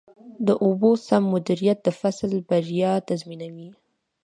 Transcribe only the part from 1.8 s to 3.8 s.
د فصل بریا تضمینوي.